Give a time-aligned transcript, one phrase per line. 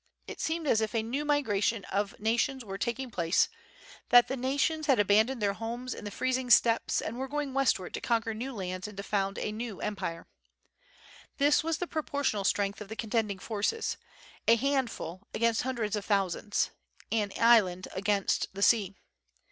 [0.25, 3.49] It seemed as if a new migration of nations were taking place,
[4.09, 7.93] that the nations had abandoned their homes in the freezing steppes and were going westward
[7.93, 10.25] to conquer new lands and to found a new empire.
[11.37, 13.97] This was the proportional strength of the contending forces...
[14.47, 16.71] a handful against hundreds of thousands,
[17.11, 18.95] an island against the sea.